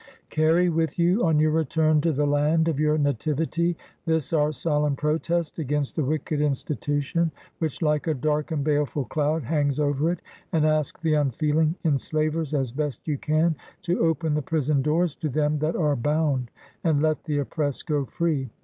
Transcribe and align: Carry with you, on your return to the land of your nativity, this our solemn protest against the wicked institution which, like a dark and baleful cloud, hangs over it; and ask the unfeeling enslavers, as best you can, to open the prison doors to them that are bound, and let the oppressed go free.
Carry 0.31 0.67
with 0.67 0.97
you, 0.97 1.23
on 1.23 1.37
your 1.37 1.51
return 1.51 2.01
to 2.01 2.11
the 2.11 2.25
land 2.25 2.67
of 2.67 2.79
your 2.79 2.97
nativity, 2.97 3.77
this 4.07 4.33
our 4.33 4.51
solemn 4.51 4.95
protest 4.95 5.59
against 5.59 5.95
the 5.95 6.03
wicked 6.03 6.41
institution 6.41 7.31
which, 7.59 7.83
like 7.83 8.07
a 8.07 8.15
dark 8.15 8.49
and 8.49 8.63
baleful 8.63 9.05
cloud, 9.05 9.43
hangs 9.43 9.79
over 9.79 10.09
it; 10.11 10.19
and 10.51 10.65
ask 10.65 10.99
the 11.01 11.13
unfeeling 11.13 11.75
enslavers, 11.85 12.55
as 12.55 12.71
best 12.71 13.07
you 13.07 13.19
can, 13.19 13.55
to 13.83 13.99
open 13.99 14.33
the 14.33 14.41
prison 14.41 14.81
doors 14.81 15.13
to 15.15 15.29
them 15.29 15.59
that 15.59 15.75
are 15.75 15.95
bound, 15.95 16.49
and 16.83 17.03
let 17.03 17.23
the 17.25 17.37
oppressed 17.37 17.85
go 17.85 18.03
free. 18.05 18.49